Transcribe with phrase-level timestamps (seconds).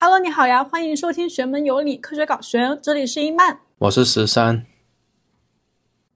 [0.00, 4.64] Hello，你好呀，欢迎收听《玄门有理，科学搞玄》，这里是一曼，我是十三。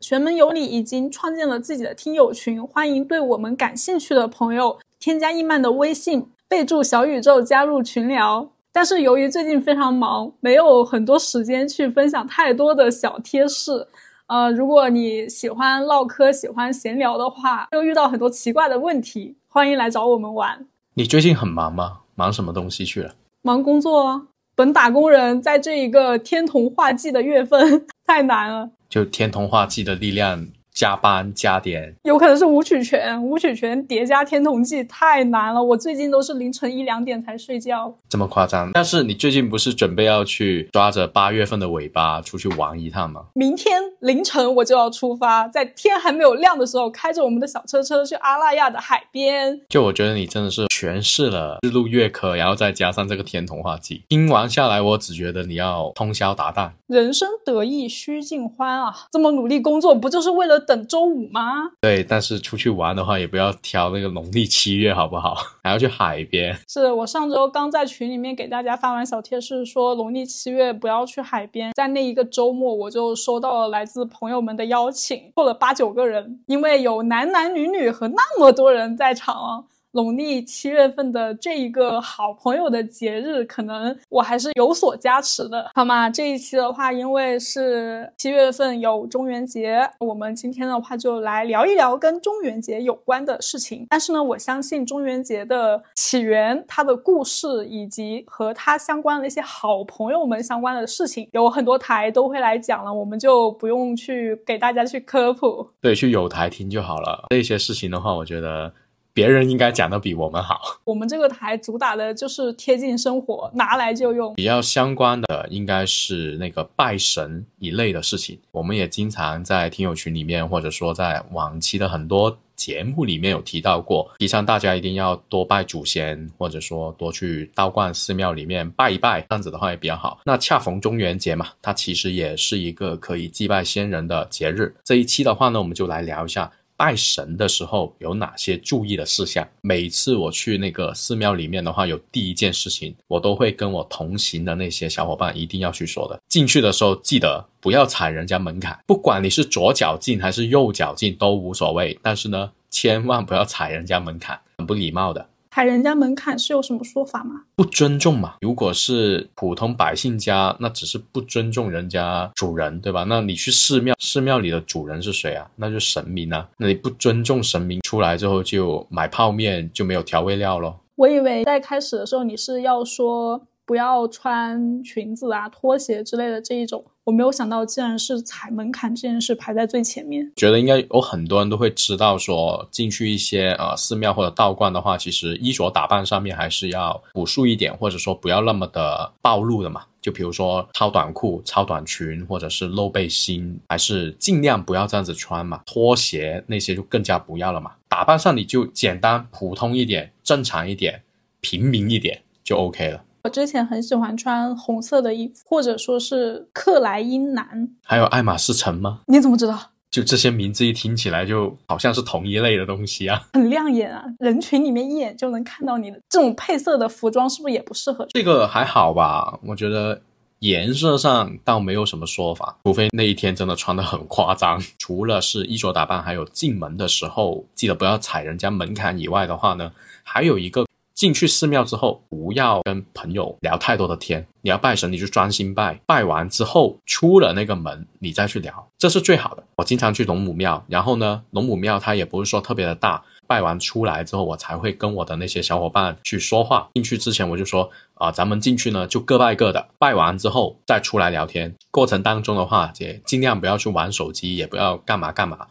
[0.01, 8.53] 玄门有理已经创建了自己的听友群，欢迎对我们感兴趣的朋友添加一曼的微信，备注小宇宙加入群聊。
[8.71, 13.89] 但是由于最近非常忙，没有很多时间去分享太多的小贴士。
[14.29, 20.69] 呃，如果你喜欢唠嗑、喜欢闲聊的话，又遇到很多奇怪的问题，欢迎来找我们玩。
[20.95, 22.03] 你最近很忙吗？
[22.15, 23.15] 忙什么东西去了？
[23.43, 24.23] 忙工作啊！
[24.55, 28.71] 本打工人在这一个天童化忌的月份 太难了。
[28.89, 30.47] 就天童化忌的力量。
[30.75, 35.63] 加班加点，有可能是武曲拳，武曲拳叠加天童记太难了。
[35.63, 38.71] 我最近都是凌晨一两点才睡觉，这么夸张？
[38.73, 43.27] 但是你最近不是准备要去抓着八月份的尾巴出去玩一趟吗？
[43.35, 49.61] 明天凌晨我就要出发，在天还没有亮的时候，开着我们的小车车去阿那亚的海边。
[49.69, 56.71] 就我觉得你真的是诠释了日入月科，然后再加上这个天童话记，听完下来，我只觉得你要通宵达旦。
[56.87, 58.95] 人生得意须尽欢啊！
[59.11, 61.71] 这么努力工作，不就是为了等周五吗？
[61.81, 65.37] 对，但是出去玩的话，也不要挑那个农历七月，好不好？
[65.63, 66.57] 还要去海边。
[66.69, 71.73] 是我上周刚在群里面给大家发完小贴士，说农历七月不要去海边。
[71.75, 79.67] 在那一个周末，我就收到了来自朋友们的邀请，凑了八九个人，因为有男男女女和那么多人在场。
[79.93, 86.09] 农历七月份的这一个好朋友的节日，可能我还是有所加持的，好吗？
[86.09, 93.87] 这一期的话，因为是七月份有中元节，我们今天的话就来聊一聊跟中元节有关的事情。
[93.91, 107.27] 但是呢，我相信中元节的起源、它的故事以及和它相关的一些好朋友们相关的事情，有很多台都会来讲了，我们就不用去给大家去科普，对，去有台听就好了。
[107.29, 108.73] 这些事情的话，我觉得。
[109.15, 110.81] 别人应该讲的比我们好。
[110.85, 114.35] 我们这个台主打的就是贴近生活，拿来就用。
[114.35, 118.39] 比较相关的应该是那个拜神一类的事情。
[118.51, 130.21] 我们也经常在听友群里面，或者说在往期的很多节目里面有提到过，提倡大家一定要多拜祖先，或者说多去道观寺庙里面拜一拜，这样子的话也比较好。
[130.25, 134.75] 那恰逢中元节嘛，它其实也是一个可以祭拜先人的节日。
[134.85, 136.51] 这一期的话呢，我们就来聊一下。
[136.77, 139.47] 拜神的时候有哪些注意的事项？
[139.61, 146.21] 每次我去那个寺庙里面的话，有第一件事情，我都会跟我同行的那些小伙伴一定要去说的。
[146.29, 155.29] 进去的时候记得不要踩人家门槛，不管你是左脚进还是右脚进都无所谓，但是呢，千万不要踩人家门槛，很不礼貌的。
[155.55, 157.43] 踩人家门槛是有什么说法吗？
[157.55, 158.37] 不尊重嘛。
[158.41, 163.05] 如果是普通百姓家，那只是不尊重人家主人，对吧？
[163.07, 165.47] 那你去寺庙，寺庙里的主人是谁啊？
[165.57, 166.49] 那就神明啊。
[166.57, 170.81] 那你不尊重神明，出来之后就买泡面就没有调味料咯。
[170.95, 176.83] 我以为在开始的时候你是要说不要穿裙子啊、拖鞋之类的这一种。
[177.05, 180.33] 我没有想到，竟然是踩门槛这件事排在最前面。
[180.37, 189.83] 觉得应该有很多人都会知道，说进去一些呃寺庙或者道观的话，其实衣着打扮上面还是要朴素一点，或者说不要那么的暴露的嘛。
[190.01, 195.61] 就比如说超短裤、超短裙，或者是露背心，还是尽量不要这样子穿嘛。
[195.67, 197.73] 拖鞋那些就更加不要了嘛。
[197.89, 201.03] 打扮上你就简单、普通一点、正常一点、
[201.41, 203.05] 平民一点就 OK 了。
[203.25, 209.01] 我之前很喜欢穿红色的衣服，或者说是克莱因蓝，还有爱马仕橙吗？
[209.07, 209.71] 你怎么知道？
[209.93, 218.05] 就这些名字一听起来就好像是同一类的东西啊，很亮眼啊，人群里面一眼就能看到你的这种配色的服装，是不是也不适合？
[218.09, 220.01] 这个还好吧，我觉得
[220.41, 224.61] 颜色上倒没有什么说法，除非那一天真的穿的很夸张。
[224.79, 229.71] 除了是衣着打扮，还有进门的时候记得不要踩人家门槛以外的话呢，
[230.03, 230.67] 还有一个。
[231.03, 234.25] 进去寺庙之后，不要跟朋友聊太多的天。
[234.41, 235.77] 你要拜神，你就专心拜。
[235.85, 239.43] 拜完之后，出了那个门，你再去聊，这是最好的。
[239.57, 243.03] 我经常去龙母庙，然后呢，龙母庙它也不是说特别的大。
[243.27, 246.69] 拜完出来之后，我才会跟我的那些小伙伴去说话。
[246.75, 249.71] 进去之前我就说啊，咱们进去呢就各拜各的。
[249.81, 251.53] 拜完之后再出来聊天。
[251.73, 255.49] 过程当中的话，也尽量不要去玩手机，也不要干嘛干嘛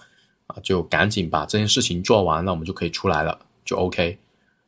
[0.48, 4.18] 啊，就赶紧把这件事情做完了，我们就可以出来了，就 OK。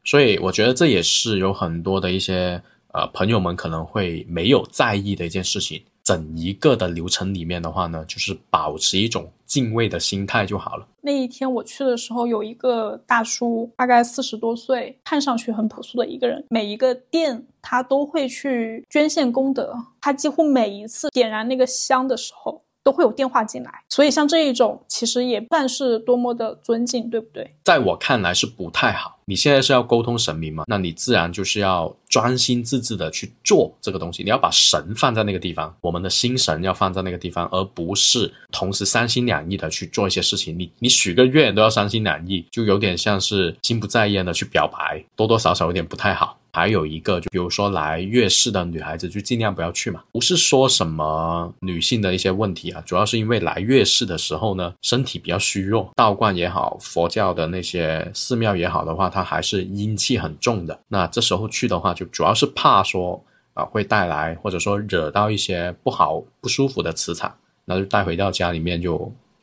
[0.04, 2.62] 所以我觉得这也是有很多的一些
[2.94, 5.82] 呃朋友们可能会没有在意的一件事情。
[6.04, 10.86] 整一个的流程里面的话呢，就是保持一种敬畏的心态就好了。
[11.00, 16.46] 那一天我去的时候，有一个大叔，大概四十多岁，看上去很朴素的一个人。
[16.50, 22.62] 每一个店他都会去捐献功德，他几乎每一次点燃那个香的时候。
[22.84, 27.56] 都会有电话进来，所以像这一种其实也算是多么的尊敬，对不对？
[27.64, 29.18] 在我看来是不太好。
[29.26, 30.66] 你现在是要沟通神明嘛？
[30.68, 34.22] 那你自然就是要专心致志的去做这个东西。
[34.22, 40.60] 你要把神放在那个地方，我们的心神要放在那个地方，而不是同时三心两意的去做一些事情。
[40.60, 46.38] 你你许个愿都要三心两意，就有点像是心不在焉的去表白，多多少少有点不太好。
[46.54, 50.04] 还有一个，就比如说来月事的女孩子，就尽量不要去嘛。
[50.12, 55.92] 不是说什么女性的一些问题啊，主要是因为来月事的时候呢，身体比较虚弱。
[55.96, 60.80] 道观也好，佛教的那些寺庙也好的话，它还是阴气很重的。
[60.88, 63.20] 那这时候去的话，就主要是怕说
[63.56, 67.36] 啊，会带来或者说惹到一些不好不舒服的磁场，
[67.66, 68.92] 那就带回到家里面就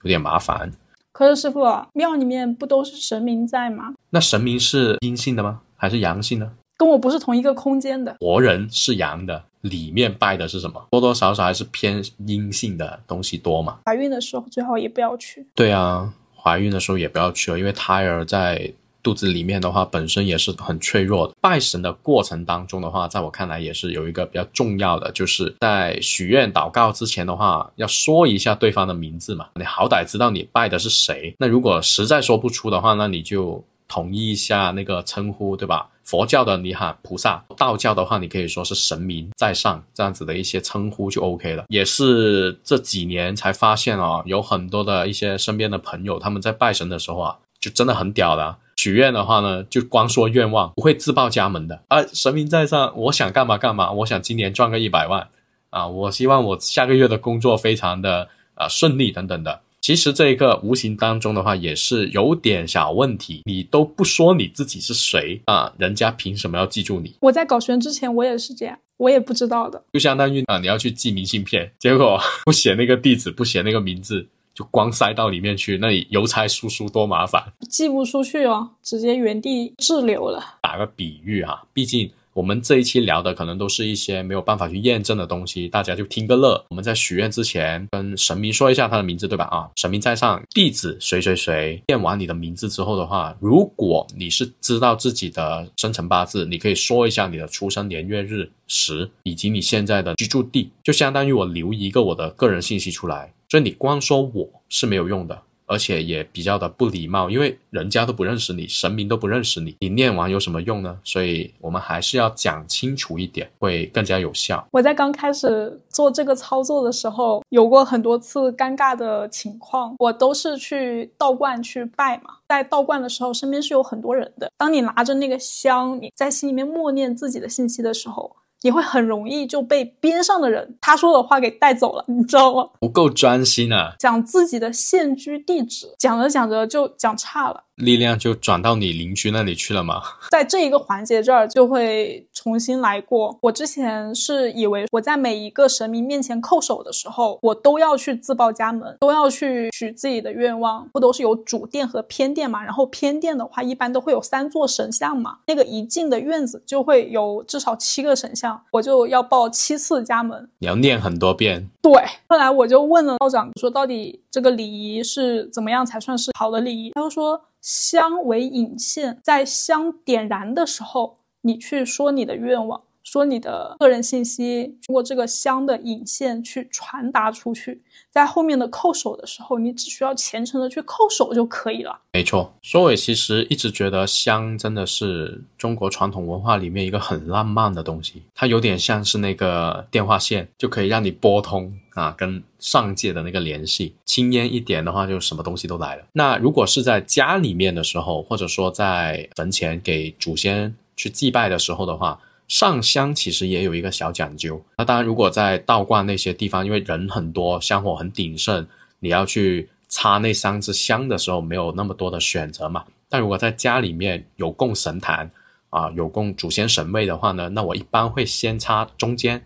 [0.03, 0.71] 有点麻烦。
[1.11, 1.61] 可是师傅，
[1.93, 3.95] 庙里面不都是神明在吗？
[4.11, 5.61] 那神明是阴性的吗？
[5.77, 6.49] 还是阳性的？
[6.81, 10.83] 跟我不是同一个空间的，活人是阳的，里面拜的是什么？
[10.91, 13.81] 多多少少还是偏阴性的东西多嘛。
[13.85, 15.47] 怀孕的时候最好也不要去。
[15.55, 18.73] 对啊，怀孕的时候也不要去了，因为胎儿在
[19.03, 21.35] 肚子里面的话，本身也是很脆弱的。
[21.39, 31.35] 拜神的过程当中的话，在我看来也是有一个比较重要的，就是在许愿祷告之前的话，要说一下对方的名字嘛，你好歹知道你拜的是谁。
[31.39, 35.89] 那如果实在说不出的话，那你就统一一下那个称呼，对吧？
[36.05, 41.65] 佛教的你喊菩萨，道教的话你可以说是神明在上，这样子的一些称呼就 OK 了。
[41.69, 48.57] 也是这几年才发现哦，有很多的一些身边的朋友，他们在拜神的时候啊，就真的很屌的。
[48.77, 52.03] 许愿的话呢，就光说愿望，不会自报家门的啊。
[52.13, 55.29] 神明在上，我想干嘛干嘛，我想今年赚个一百万
[55.71, 59.61] 啊，我希望我下个月的工作非常的啊顺利等等的。
[59.81, 63.43] 其实这一个无形当中的话，也是有点小问题。
[63.47, 67.15] 你都不说你自己是谁啊，人家凭什么要记住你？
[67.21, 69.83] 我在搞玄之前，我也是这样，我也不知道的。
[69.93, 80.59] 就相当于啊，你要去寄明信片， 结果不写那个地址，不写那个名字，就光塞到里面去，那你邮差叔叔多麻烦，寄不出去哦，直接原地滞留了。
[80.61, 82.11] 打个比喻哈，毕竟。
[82.33, 86.65] 我们这一期聊的可能都是一些没有办法去验证的东西，大家就听个乐。
[86.69, 89.45] 我们在许愿之前跟神明说一下他的名字，对吧？
[89.47, 91.83] 啊，神明在上，弟子谁谁谁。
[91.89, 103.33] 念完你的名字之后的话，如果你是知道自己的生辰八字，你可以说一下你的出生年月日时以及你现在的居住地，就相当于我留一个我的个人信息出来。
[103.49, 105.43] 所以你光说我是没有用的。
[105.71, 110.99] 而且也比较的不礼貌，因为人家都不认识你，神明都不认识你，你念完有什么用呢？
[111.05, 114.67] 所以我们还是要讲清楚一点，会更加有效。
[114.73, 124.51] 我在刚开始做这个操作的时候，有过很多次尴尬的情况，我都是去道观去拜嘛，在道观的时候，身边是有很多人的。
[124.59, 128.35] 当你拿着那个香，你在心里面默念自己的信息的时候。
[128.63, 132.69] 你会很容易就被边上的人他说的话给带走了，你知道吗？
[132.79, 133.95] 不够专心啊！
[133.99, 137.65] 讲自己的现居地址，讲着讲着就讲差了。
[137.81, 140.03] 力量就转到你邻居那里去了吗？
[140.31, 143.37] 在这一个环节这儿就会重新来过。
[143.43, 150.89] 我之前是以为我在每一个神明面前叩首的时候，我都要去自报家门，都要去许自己的愿望。
[150.93, 152.63] 不都是有主殿和偏殿嘛？
[152.63, 155.39] 然后偏殿的话，一般都会有三座神像嘛。
[155.47, 160.49] 那个一进的院子就会有至少七个神像，我就要报七次家门。
[160.59, 161.69] 你要念很多遍。
[161.83, 161.93] 对。
[162.29, 166.91] 后来我就问了道长，说到底这个礼仪是怎么样才算是好的礼仪？
[166.91, 167.41] 他就说。
[167.61, 177.83] 香为引线，在香点燃的时候，你去说你的愿望，说你的个人信息，通过这个香的引线去传达出去。
[178.11, 181.97] 在后面的叩首的时候，你只需要虔诚的去叩首就可以了。
[182.13, 193.95] 没错，说伟其实一直觉得香真的是中国传统文化里面一个很浪漫的东西，它有点像是那个电话线，就可以让你拨通啊，跟上界的那个联系。
[194.05, 196.03] 轻烟一点的话，就什么东西都来了。
[196.13, 202.21] 那如果是在家里面的时候，或者说在坟前给祖先去祭拜的时候的话。
[202.51, 204.61] 上香其实也有一个小讲究。
[204.77, 208.67] 那当然，如果在道观那些地方，因为人很多，香火很鼎盛，
[208.99, 212.85] 你要去插那三支香的时候，没有那么多的选择嘛。
[213.09, 215.31] 但如果在家里面有供神坛
[215.71, 219.41] 啊，有供祖先神位的话呢，那我一般会先插中间，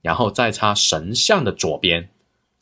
[0.00, 2.08] 然后再插神像的左边。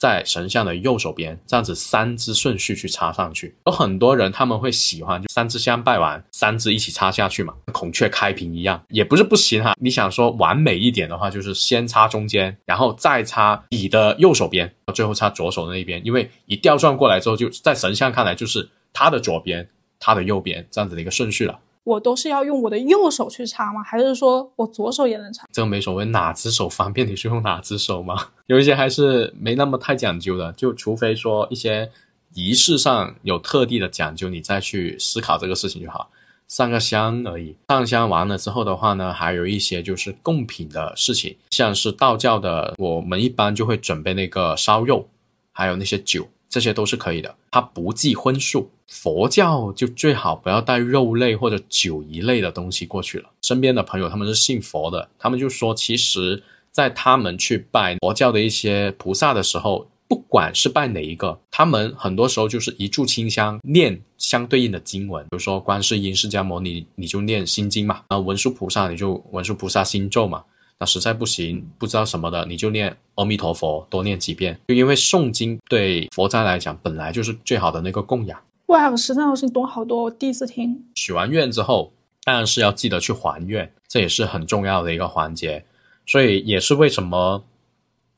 [0.02, 3.54] 在神像的右手边，这样子三支顺序去插上去。
[3.66, 9.76] 有很多人他们会喜欢，就三支香拜完，三支一起插下去嘛，孔雀开屏一样，也不是不行哈。
[9.80, 19.68] 你想说完美一点的话，就是先插中间，然后再插你的右手边，最后插左手的那边，因为一调转过来之后，就在神像看来就是他的左边，
[20.00, 21.56] 他的右边这样子的一个顺序了。
[21.85, 23.83] 我都是要用我的右手去插吗？
[23.83, 25.47] 还是说我左手也能插？
[25.53, 28.29] 这个没所谓，哪只手方便你就用哪只手嘛。
[28.47, 31.91] 有一些还是没那么太讲究的，就除非说一些
[32.35, 36.11] 仪式上有特地的讲究，你再去思考这个事情就好。
[36.49, 45.09] 上个香而已，上香完了之后的话呢，还有一些就是贡品的事情，像是道教的，我们一般就会准备那个烧肉，
[45.51, 48.71] 还有那些酒，这些都是可以的，它不计荤素。
[48.92, 53.30] 佛教就最好不要带肉类或者酒一类的东西过去了。
[53.40, 59.88] 身边的朋友他们是信佛的，他们就说，其实，在他们去拜佛教的一些菩萨的时候。
[60.08, 70.44] 不管是拜哪一个，他们很多时候就是一炷清香，念相对应的经文，比如说观世音、释迦牟尼，你就念心经嘛；啊，文殊菩萨你就文殊菩萨心咒嘛。
[70.78, 74.61] 那实在不行，不知道什么的，你就念阿弥陀佛，多念几遍。
[74.68, 78.38] 就因为诵经对佛家来讲，本来就是最好的那个供养。
[78.73, 80.83] 哇，我实在是懂好多，我第一次听。
[80.95, 81.93] 许完愿之后，
[82.25, 85.67] 当然是要记得去还愿，这也是很重要的一个环节。
[86.07, 87.45] 所以也是为什么。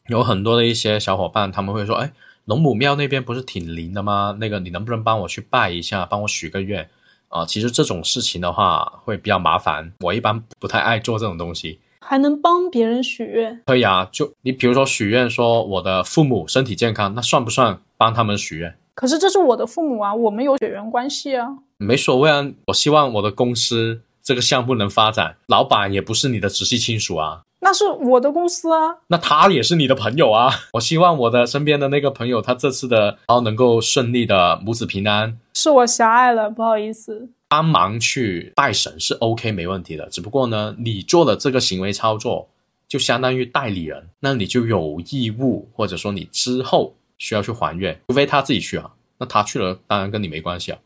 [0.08, 2.12] 有很多的一些小伙伴，他们会说：“哎，
[2.44, 4.36] 龙母庙那边不是挺灵的吗？
[4.38, 6.86] 那个你能不能帮我去拜一下，帮我许个愿
[7.28, 11.80] 啊？”其实这种事情的话会比较麻烦，我一般不太爱做这种东西。
[12.00, 13.62] 还能帮别人许愿？
[13.64, 18.76] 可以啊，就你比如说许愿说我的父母身体健康，那算不算帮他们许愿？
[18.94, 21.48] 可是这是我的父母啊，我们有血缘关系啊。
[21.78, 27.42] 没所谓啊，我希望我的公司这个项目能发展，老板也不是你的直系亲属啊。
[27.60, 30.52] 那是我的公司啊，那他也是你的朋友啊。
[30.74, 35.38] 我希望我的身边的那个朋友，他这次的然后能够顺利的母子平安。
[35.54, 37.30] 是我狭隘了，不好意思。
[37.48, 42.48] 帮忙去拜神是 OK 没问题的，只不过呢，你做的这个行为操作
[42.86, 48.92] 就相当于代理人，那你就有义务，或者说你之后需要去还愿，除非他自己去啊。
[49.16, 50.78] 那他去了，当然跟你没关系啊。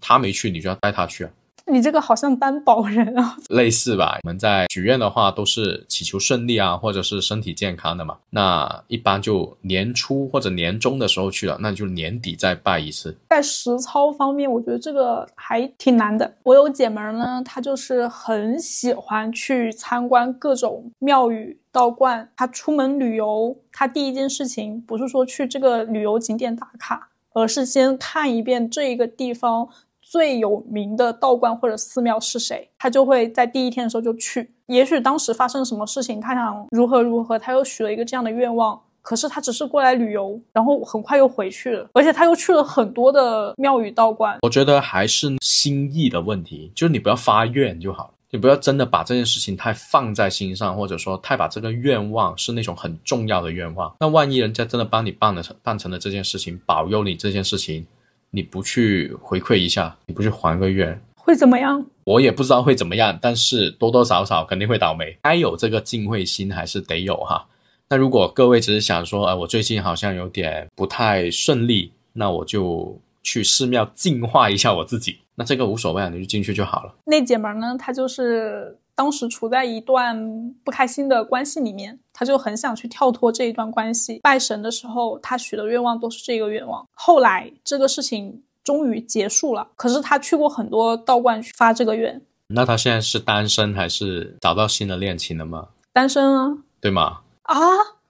[0.00, 1.30] 他没去，你就要带他去啊。
[1.68, 4.18] 你这个好像担保人啊， 类似吧？
[4.22, 8.16] 我们在许愿的话，都是祈求顺利啊，或者是身体健康的嘛。
[8.30, 13.16] 那一般就年初或者年终的时候去了，那就年底再拜一次。
[13.28, 16.32] 在实操方面，我觉得这个还挺难的。
[16.44, 22.30] 我有姐们儿呢，她就是很喜欢去参观各种庙宇、道观。
[22.36, 29.68] 她出门旅游，她第一件事情不是说去这个旅游景点打卡，而是先看一遍这一个地方。
[30.08, 32.70] 最有名的道观或者寺庙是谁？
[32.78, 34.48] 他就会在第一天的时候就去。
[34.66, 38.80] 也许当时发生了什么事情，他想如何如何，他又许了一个这样的愿望。
[39.02, 41.88] 可是他只是过来旅游，然后很快又回去了。
[41.92, 44.38] 而且他又去了很多的庙宇道观。
[44.42, 53.94] 我觉得还是心意的问题，就是你不要发愿就好了，你不要真的把这件事情太放在心上，或者说太把这个愿望是那种很重要的愿望。
[54.00, 57.86] 那万一人家真的帮你办了办成了这件事情，保佑你这件事情。
[58.36, 61.82] 你不去回馈一下，你不去还个愿，会怎么样？
[62.04, 65.16] 我也不知道会怎么样，但是多多少少肯定会倒霉。
[65.22, 67.46] 该有这个敬畏心还是得有哈。
[67.88, 76.94] 那如果各位只是想说，呃，我最近好像有点不太顺利，那我就去寺庙净化一下我自己，那这个无所谓啊，你就进去就好了。
[77.06, 78.76] 那姐们呢，她就是。
[78.96, 84.18] 当时处在一段不开心的关系里面，他就很想去跳脱这一段关系。
[84.22, 86.84] 拜神的时候，他许的愿望都是这个愿望。
[86.92, 92.20] 后来这个事情终于结束了，可是他去过很多道观去发这个愿。
[92.48, 95.68] 那他现在是单身还是找到新的恋情了吗？
[95.92, 97.20] 单身啊，对吗？
[97.42, 97.60] 啊。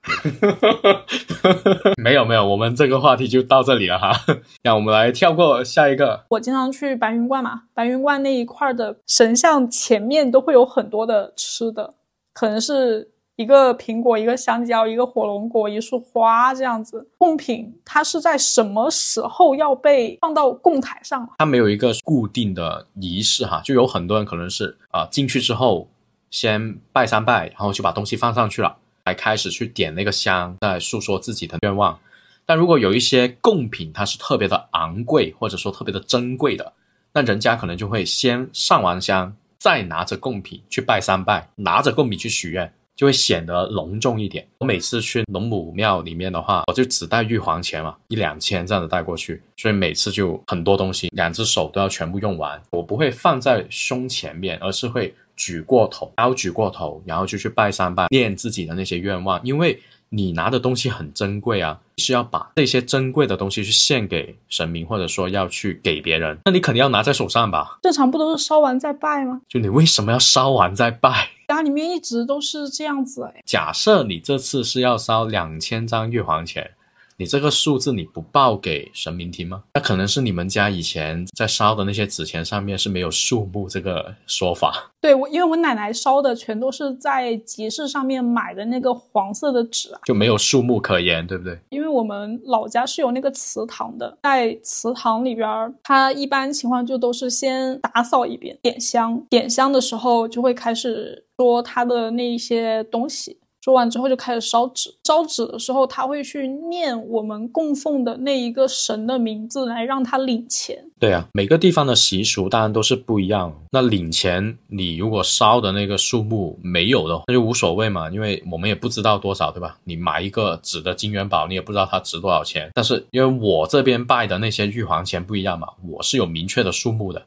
[2.01, 4.11] 没有没有，我们这个话题就到这里了哈。
[4.63, 6.25] 让我们来跳过下一个。
[6.29, 11.93] 我经常去白云观嘛，白云观那一块的神像前面都会有很多的吃的，
[12.33, 17.07] 可能是一个苹果、一个香蕉、一个火龙果、一束花这样子。
[17.17, 21.29] 贡品它是在什么时候要被放到供台上？
[21.37, 25.89] 它没有一个固定的仪式哈，就有很多人可能是啊进去之后
[26.31, 28.77] 先拜三拜，然后就把东西放上去了。
[29.07, 31.97] 才开始去点那个香，在诉说自己的愿望。
[32.45, 36.73] 但如果有一些贡品，它是特别的昂贵，或者说特别的珍贵的，
[37.13, 44.45] 那人家可能就会先上完香，再拿着贡品去拜三拜，拿着贡品去许愿，就会显得隆重一点。
[44.57, 52.61] 我每次去龙母庙里面的话，我就只带玉皇钱嘛，一两千这样子带过去，所以每次就很多东西，两只手都要全部用完。
[52.71, 55.15] 我不会放在胸前面，而是会。
[55.37, 59.39] 举过头，然后举过头，然后就去拜三拜，念自己的那些愿望。
[59.43, 59.79] 因为
[60.09, 67.77] 你拿的东西很珍贵啊，是要把这些珍贵的东西去献给神明，或者说要去给别人，那你肯定要拿在手上吧？
[67.81, 69.41] 正常不都是烧完再拜吗？
[69.47, 71.29] 就你为什么要烧完再拜？
[71.47, 73.43] 家里面一直都是这样子哎。
[73.45, 76.71] 假设你这次是要烧两千张玉皇钱，
[77.19, 79.63] 你这个数字你不报给神明听吗？
[79.73, 84.91] 那可能是你们家以前在烧的那些纸钱上面是没有数目这个说法。
[85.01, 91.57] 对，我因为我奶奶烧的全都是在集市上面买的那个黄色的纸啊，就没有数目可言，对不对？
[91.69, 103.39] 因为我们老家是有那个祠堂的，在祠堂里边儿，它一般情况就都是先打扫一遍，点香，点香的时候就会开始说它的那一些东西。
[103.61, 110.81] 说完之后就开始烧纸，烧纸的时候他会去念我们供奉的那一个神的名字来让他领钱。
[110.99, 113.53] 对啊，每个地方的习俗当然都是不一样。
[113.71, 119.77] 那领钱，你如果烧的那个数目没有的，那就无所谓嘛，因为我们也不知道多少，对吧？
[119.83, 122.71] 你买一个纸的金元宝，你也不知道它值多少钱。
[122.73, 127.21] 但是因为我这边拜的那些玉皇钱不一样嘛，我是有明确的数目的，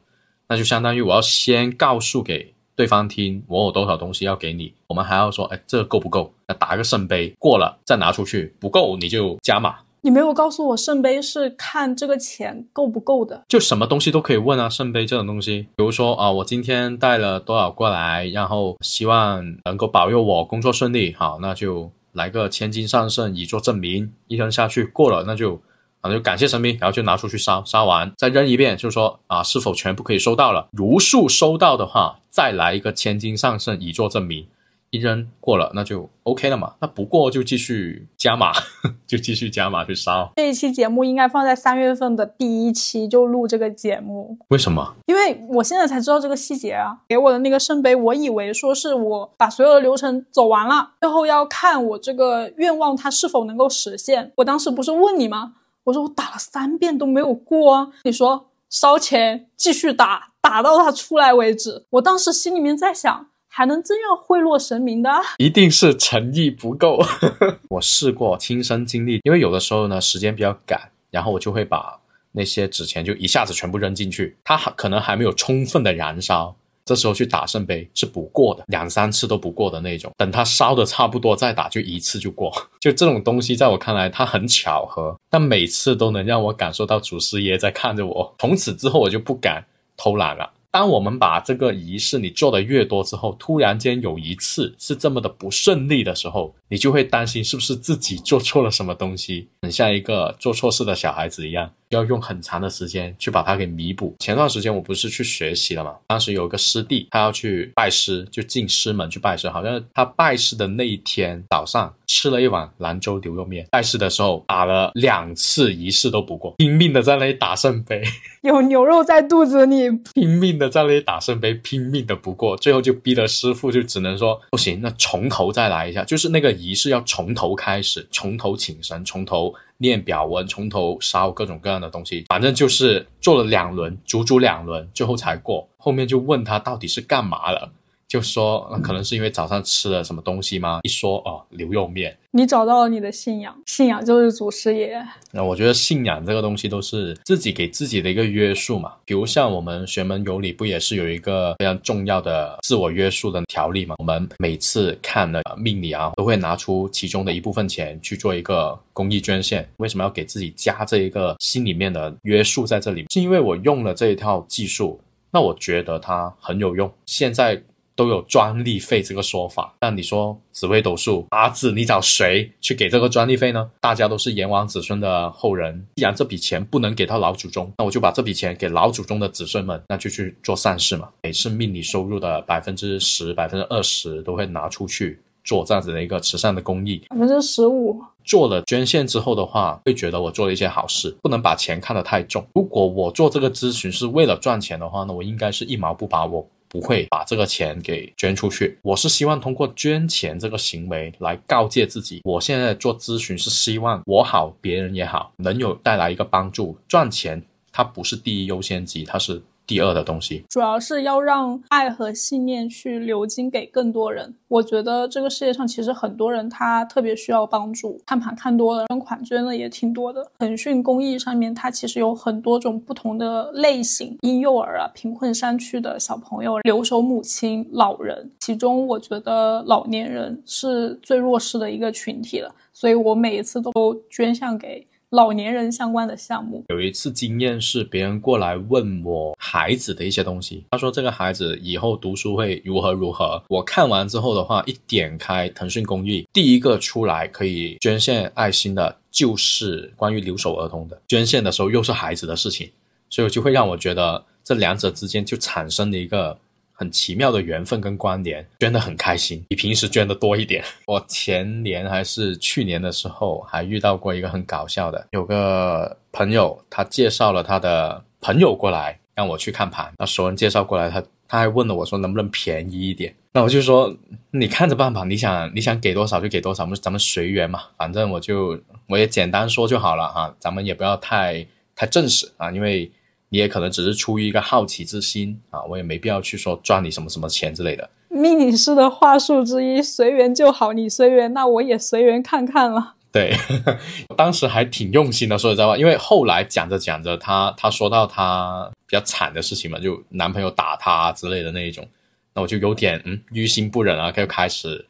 [0.47, 2.53] 那就相当于我要先告诉给。
[2.75, 6.33] 对方听我有多少东西要给你，我们还要说，哎，这个够不够？
[6.47, 9.75] 那打个圣杯，过了再拿出去，不够你就加码。
[10.01, 14.67] 你没有告诉我圣杯是看这个钱够不够的，就什么东西都可以问啊。
[14.67, 25.61] 圣杯这种东西，比如说啊，我今天带了多少过来，然后希望能够保佑我工作顺利，好，那就来个千金上圣以作证明，一扔下去过了，那就。
[26.01, 30.67] 啊，就感谢神明，然后就拿出去烧，烧完再扔一遍，就是说啊，是否全部可以收到了？
[30.71, 34.47] 如数收到的话，再来一个千金上圣以作证明。
[34.93, 36.73] 一扔过了，那就 OK 了嘛。
[36.81, 38.51] 那不过就继续加码，
[39.07, 40.29] 就继续加码去烧。
[40.35, 44.37] 这一期节目应该放在三月份的第一期就录这个节目。
[44.49, 44.95] 为什么？
[45.05, 46.97] 因为我现在才知道这个细节啊。
[47.07, 54.33] 给我的那个圣杯，我以为说是我把所有的流程走完了，最后要看我这个愿望它是否能够实现。
[54.35, 55.53] 我当时不是问你吗？
[55.83, 57.87] 我说我打了三遍都没有过啊！
[58.03, 61.85] 你说烧钱继续打，打到他出来为止。
[61.89, 65.09] 我当时心里面在想，还能这样贿赂神明的？
[65.37, 67.03] 一定是诚意不够。
[67.69, 71.99] 我试过亲身经历，因为有的时候呢时间比较赶，然后我就会把
[72.31, 76.55] 那些纸钱就一下子全部扔进去，它还可能还没有充分的燃烧。
[76.91, 80.11] 这时候去打圣杯是不过的，两三次都不过的那种。
[80.17, 82.51] 等它烧的差不多再打，就一次就过。
[82.81, 88.35] 就这种东西，在我看来，它很巧合，但每次都能让我感受到祖师爷在看着我。
[88.39, 90.51] 从此之后，我就不敢偷懒了。
[90.69, 101.71] 当我们把这个仪式你做的越多之后，突然间有一次是这么的不顺利的时候，你就会担心是不是自己做错了什么东西，很像一个做错事的小孩子一样。
[101.89, 104.15] 要用很长的时间去把它给弥补。
[104.17, 105.93] 前段时间我不是去学习了嘛？
[106.07, 109.49] 当时有个师弟，他要去拜师，就进师门去拜师。
[109.49, 113.67] 好像他拜师的那一天早上吃了一碗兰州牛肉面。
[113.69, 118.01] 拜师的时候打了两次仪式都不过，拼命的在那里打圣杯，
[118.43, 129.50] 有牛肉在肚子里，拼命的在那里打圣杯，拼命的不过，最后就逼得师傅就只能说不行，那从头再来一下，就是那个仪式要从头开始，从头请神，从头。
[129.77, 135.67] 念表文，从头烧各种各样的东西，反正就是做了两轮，足足两轮，最后才过。
[135.77, 137.71] 后面就问他到底是干嘛了。
[138.11, 140.81] 就说那可能是因为早上吃了什么东西吗？
[140.83, 142.17] 一说哦，牛肉面。
[142.31, 145.01] 你找到了你的信仰，信仰就是祖师爷。
[145.31, 148.91] 那我觉得信仰这个东西都是自己给自己的一个约束嘛。
[149.05, 153.95] 比如像我们玄门有礼，不也是有一个非常重要的自我约束的条例嘛？
[153.99, 159.65] 我们每次看了命理啊，都会拿出其中的一部分钱去做一个公益捐献。
[159.77, 163.05] 为什么要给自己加这一个心里面的约束在这里？
[163.09, 164.99] 是因为我用了这一套技术，
[165.31, 166.91] 那我觉得它很有用。
[167.05, 167.63] 现在。
[168.01, 173.69] 都有专利费这个说法，那你说紫微斗数八字，你找谁去给这个专利费呢？
[173.79, 181.09] 大家都是炎王子孙的后人，既然这笔钱不能给到老祖宗，那我就把这笔钱给老祖宗的子孙们，那就去做善事嘛。
[181.21, 192.43] 每次命理收入的百分之十、百分之二十都会拿出去做这样子的一个慈善的公益，百分之十五做了捐献之后的话，会觉得我做了一些好事，不能把钱看得太重。
[192.55, 196.49] 如果我做这个咨询是为了赚钱的话，那我应该是一毛不拔我。
[196.71, 198.79] 不会把这个钱给捐出去。
[198.81, 206.75] 我是希望通过捐钱这个行为来告诫自己，我现在做咨询是希望我好，别人也好，能有带来一个帮助。
[206.87, 207.39] 赚钱
[207.71, 209.39] 它不是第一优先级，它是。
[209.71, 214.35] 第二的东西，主要是要让爱和信念去流经给更多人。
[214.49, 220.29] 我觉得这个世界上其实很多人他特别需要帮助，看盘看多了，捐款捐的也挺多的。
[220.39, 228.29] 腾讯公益上面它其实有很多种不同的类型，婴幼儿啊，贫困山区的小朋友，留守母亲，老人。
[228.41, 233.71] 其中我觉得老年人是最弱势的一个群体了，所以我每一次都
[234.09, 234.85] 捐向给。
[235.11, 243.43] 老年人相关的项目，有一次经验是别人过来问我孩子的一些东西，他说这个孩子以后读书会如何如何。
[243.49, 252.71] 我看完之后的话，一点开腾讯公益，第一个出来可以捐献爱心的就是关于留守儿童的， 捐献的时候又是孩子的事情，
[253.09, 256.39] 所以就会让我觉得这两者之间就产生了一个
[256.81, 260.63] 很奇妙的缘分跟关联，捐的很开心，比平时捐的多一点。
[260.87, 273.13] 我前年还是去年的时候还遇到过一个很搞笑的，有个朋友他介绍了他的朋友过来让我去看盘，那熟人介绍过来，他他还问了我说能不能便宜一点。
[273.31, 273.95] 那我就说，
[274.31, 282.91] 你看着办吧，你想你想给多少就给多少，我们咱们随缘嘛，反正我就我也简单说就好了哈，咱们也不要太太正式啊，因为
[283.33, 287.89] 你也可能只是出于一个好奇之心啊，我也没必要去说赚你什么什么钱之类的。
[288.09, 292.95] 命理师的话术之一，随缘就好，你随缘，那我也随缘看看了。
[293.09, 293.33] 对，
[294.17, 301.87] 当时还挺用心的，说实在话，因为后来讲着讲着，他他说到他比较惨的事情嘛，就男朋友打他之类的那一种。
[302.33, 304.85] 那我就有点嗯于心不忍啊，就开始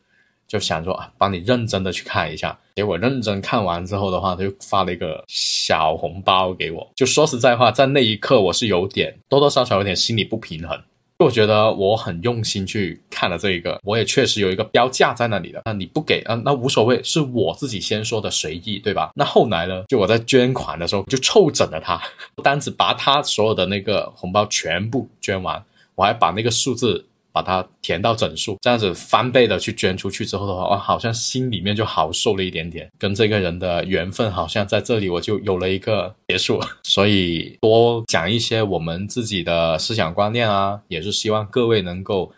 [0.52, 2.58] 就想说啊，帮你认真的去看一下。
[2.76, 6.86] 结果认真看完之后的话，他就发了一个小红包给我。
[6.94, 10.78] 就说实在话，在那一刻我是有点多多少少有点心理不平衡。
[11.20, 15.62] 就我觉得我很用心去看了这一个，我也确实有一个标价在那里的。
[15.64, 19.12] 那你不给啊，那无所谓，是我自己先说的随意，对吧？
[19.16, 22.02] 那后来呢，就我在捐款的时候就凑整了他，
[22.44, 25.64] 单只把他所有的那个红包全部捐完，
[25.96, 27.06] 我还把那个数字。
[27.32, 32.90] 把它填到整数，这样子翻倍的去捐出去之后的话，哇，好像心里面就好受了一点点。
[32.98, 36.60] 跟这个人的缘分好像在这里我就有了一个结束。
[36.84, 42.34] 所以多讲一些我们自己的思想观念啊，也是希望各位能够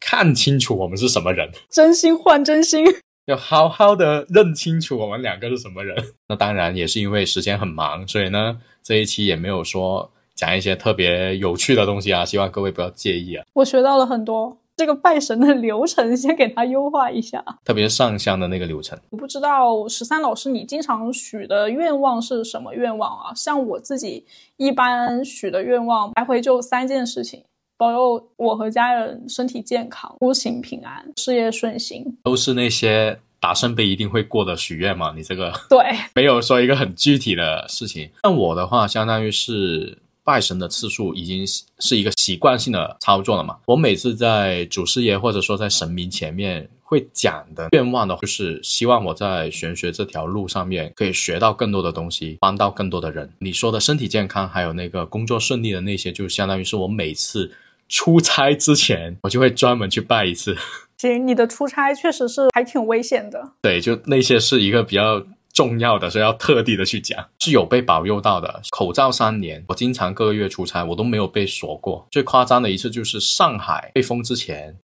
[0.00, 2.84] 看清楚我们是什么人， 真心换真心，
[3.26, 5.96] 要好好的认清楚我们两个是什么人。
[6.28, 10.10] 那当然也是因为时间很忙，所以呢这一期也没有说。
[10.38, 13.44] 讲一些特别有趣的东西啊，希望各位不要介意啊。
[13.54, 18.96] 我学到了很多，这个拜神的流程先给他优化一下，特别是上香的那个流程。
[19.10, 23.34] 我不知道十三老师你经常许的愿望是什么愿望啊？
[23.34, 24.24] 像我自己
[24.56, 27.42] 一般许的愿望，来回就三件事情：
[27.76, 32.16] 保佑我和家人身体健康、出行平安、事业顺心。
[32.22, 35.12] 都是那些打圣杯一定会过的许愿嘛？
[35.16, 38.08] 你这个对， 没有说一个很具体的事情。
[38.22, 39.98] 像我的话，相当于是。
[40.28, 41.42] 拜神的次数已经
[41.78, 43.56] 是一个习惯性的操作了嘛？
[43.64, 53.26] 我每次在祖师爷或者说在神明前面会讲的愿望呢，就是希望我在玄学这条路上面可以学到更多的东西，帮到更多的人。
[53.38, 57.50] 你说的身体健康，还有那个工作顺利的那些，就相当于是我每次
[57.88, 60.54] 出差之前，我就会专门去拜一次。
[60.98, 63.52] 行，你的出差确实是还挺危险的。
[63.62, 65.24] 对，就那些是一个比较。
[65.58, 68.62] 重要的，是要特地的去讲，是有被保佑到的。
[68.70, 72.06] 口罩三年，我经常各个月出差，我都没有被锁过。
[72.12, 74.78] 最夸张的一次就是上海被封之前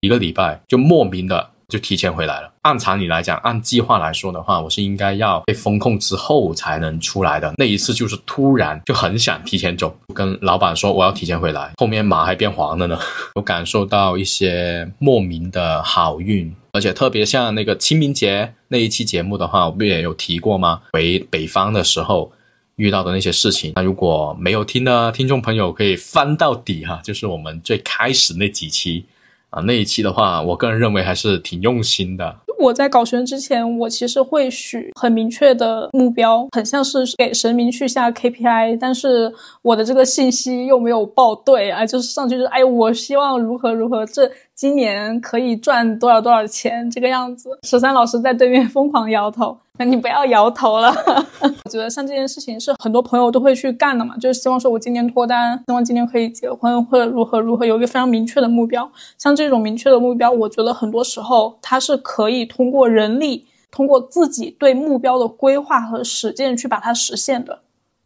[0.00, 1.54] 一个礼拜，就莫名的。
[1.70, 2.52] 就提前回来了。
[2.62, 7.54] 按常理来讲，按计划来说的话，我是应该要被封控之后才能出来的。
[7.56, 11.72] 那一次就是突然就很想提前走，跟老板说我要提前回来。
[11.78, 12.98] 后面马还变黄了呢。
[13.34, 20.82] 我感受到一些莫名的好运，而且特别像那个清明节那一期节目的话，我不也有提过吗？
[20.92, 22.30] 回北方的时候
[22.76, 23.72] 遇到的那些事情。
[23.76, 29.06] 那如果没有听的听众朋友，可以翻到底哈，就是我们最开始那几期。
[29.50, 32.36] 啊，那一期的话，我个人认为还是挺用心的。
[32.58, 39.32] 我在搞玄之前，我其实会许很明确的目标，很像是给神明去下 KPI，但是
[39.62, 47.48] 我的这个信息又没有报对啊，就是上去就是哎，我希望如何如何，这今年可以赚多少多少钱这个样子。
[47.62, 49.56] 十三老师在对面疯狂摇头。
[49.78, 50.94] 那你不要摇头了。
[51.64, 58.86] 我觉得像这件事情是很多朋友都会去干的嘛，就是希望说我今年脱单，希望今年可以结婚或者如何如何，有一个非常明确的目标。
[59.16, 67.60] 像这种明确的目标，我觉得很多时候它是可以通过人力，通过自己对目标的规划和实践去把它实现的。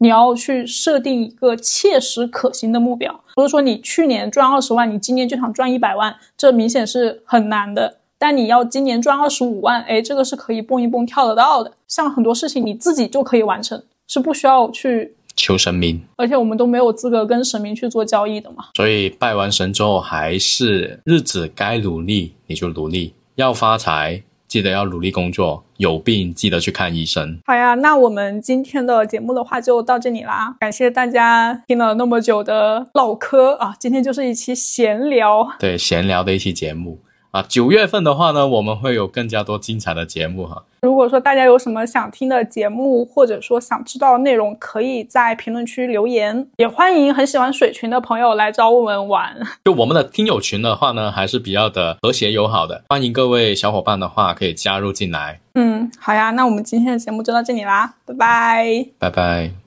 [0.04, 8.00] 你要去设定一个切实可行的目标，不是说你去年赚二十万，你今年就想赚一百万，这明显是很难的。
[8.18, 11.72] 但你要今年赚二十五万，哎，这个是可以蹦一蹦跳得到的。
[11.88, 15.98] 像很多事情你自己就可以完成，是不需要去求神明。
[16.16, 18.66] 而且我们都没有资格跟神明去做交易的嘛。
[18.74, 24.22] 所以拜完神之后，还是日子该努力你就努力，要发财
[24.54, 27.40] 记得要努力工作，有病记得去看医生。
[27.44, 37.00] 好呀，那我们今天的节目的话就到这里啦，感谢大家听了那么久的唠嗑啊，今天就是一期闲聊，对闲聊的一期节目。
[37.35, 40.62] 啊，九月份的话呢，我们会有更加多精彩的节目哈。
[40.83, 46.47] 如果说大家有什么想听的节目，或者说想知道的内容，可以在评论区留言。
[46.59, 49.37] 也欢迎很喜欢水群的朋友来找我们玩。
[49.66, 55.40] 就我们的听友群的话呢，还是比较的和谐友好的，欢迎各位小伙伴的话可以加入进来。
[55.55, 59.63] 嗯，好呀，那我们今天的节目就到这里啦，拜拜，拜拜。